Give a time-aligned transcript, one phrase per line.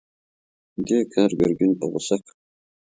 [0.87, 2.33] دې کار ګرګين په غوسه کړ.